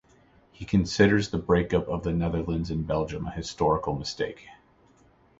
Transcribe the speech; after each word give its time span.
He 0.51 0.65
considers 0.65 1.29
the 1.29 1.37
break-up 1.37 1.87
of 1.87 2.01
the 2.01 2.11
Netherlands 2.11 2.71
and 2.71 2.87
Belgium 2.87 3.27
a 3.27 3.29
historical 3.31 3.93
mistake. 3.93 4.47